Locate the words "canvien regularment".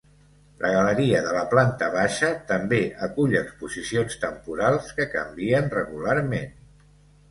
5.17-6.63